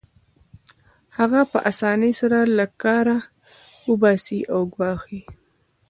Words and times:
هغه 1.17 1.41
په 1.51 1.57
اسانۍ 1.71 2.11
سره 2.21 2.37
له 2.57 2.65
کاره 2.81 3.17
وباسي 3.89 4.39
او 4.53 4.61
ګواښي 4.73 5.21